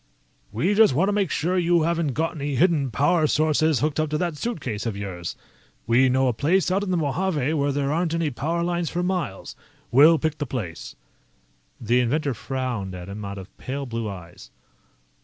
[0.51, 4.09] "We just want to make sure you haven't got any hidden power sources hooked up
[4.09, 5.35] to that suitcase of yours.
[5.85, 9.03] We know a place out in the Mojave where there aren't any power lines for
[9.03, 9.55] miles.
[9.91, 10.95] We'll pick the place."
[11.79, 14.49] The inventor frowned at him out of pale blue eyes.